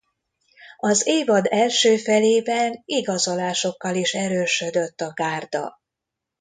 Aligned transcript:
Az 0.77 1.07
évad 1.07 1.47
első 1.49 1.97
felében 1.97 2.81
igazolásokkal 2.85 3.95
is 3.95 4.13
erősödött 4.13 5.01
a 5.01 5.13
gárda. 5.13 5.81